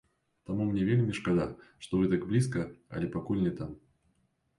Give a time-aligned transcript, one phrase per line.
[0.49, 1.45] Таму мне вельмі шкада,
[1.87, 2.65] што вы так блізка,
[2.95, 3.71] але пакуль не там.